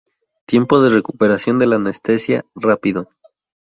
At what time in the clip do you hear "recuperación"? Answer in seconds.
0.89-1.59